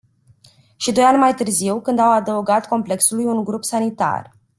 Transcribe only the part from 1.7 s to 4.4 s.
când au adăugat complexului un grup sanitar.